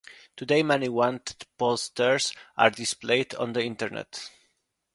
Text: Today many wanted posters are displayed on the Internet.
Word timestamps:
Today 0.35 0.63
many 0.63 0.89
wanted 0.89 1.45
posters 1.59 2.33
are 2.57 2.71
displayed 2.71 3.35
on 3.35 3.53
the 3.53 3.61
Internet. 3.63 4.31